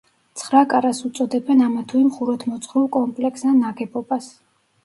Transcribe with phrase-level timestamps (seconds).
[0.43, 4.33] ცხრაკარას უწოდებენ ამა თუ იმ ხუროთმოძღვრულ კომპლექსს ან ნაგებობას.